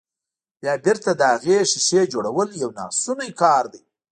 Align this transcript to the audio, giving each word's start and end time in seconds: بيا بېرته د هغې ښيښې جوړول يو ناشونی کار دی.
بيا 0.61 0.73
بېرته 0.85 1.11
د 1.15 1.21
هغې 1.33 1.57
ښيښې 1.69 2.01
جوړول 2.13 2.49
يو 2.63 2.69
ناشونی 2.79 3.31
کار 3.41 3.63
دی. 3.73 3.83